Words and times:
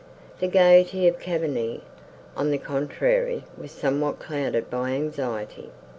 The 0.39 0.47
gaiety 0.47 1.07
of 1.07 1.19
Cavigni, 1.19 1.81
on 2.35 2.49
the 2.49 2.57
contrary, 2.57 3.43
was 3.55 3.71
somewhat 3.71 4.17
clouded 4.17 4.67
by 4.67 4.93
anxiety. 4.93 5.69